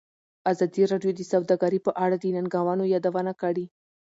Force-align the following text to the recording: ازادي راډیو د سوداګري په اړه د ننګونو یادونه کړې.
ازادي 0.51 0.83
راډیو 0.91 1.11
د 1.15 1.21
سوداګري 1.31 1.79
په 1.83 1.91
اړه 2.03 2.15
د 2.19 2.25
ننګونو 2.35 2.83
یادونه 2.93 3.31
کړې. 3.41 3.65